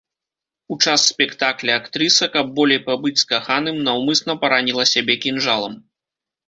[0.75, 5.73] У час спектакля актрыса, каб болей пабыць з каханым, наўмысна параніла сябе кінжалам.